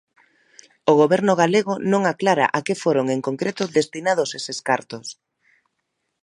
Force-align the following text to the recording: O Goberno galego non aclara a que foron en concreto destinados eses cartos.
O 0.91 0.93
Goberno 1.01 1.33
galego 1.41 1.73
non 1.91 2.01
aclara 2.05 2.45
a 2.57 2.59
que 2.65 2.79
foron 2.83 3.05
en 3.15 3.19
concreto 3.27 3.63
destinados 3.77 4.29
eses 4.39 4.59
cartos. 4.67 5.05